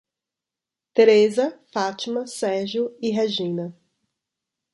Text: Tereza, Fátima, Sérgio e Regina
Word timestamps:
Tereza, 0.95 1.59
Fátima, 1.71 2.25
Sérgio 2.25 2.91
e 2.99 3.11
Regina 3.11 3.71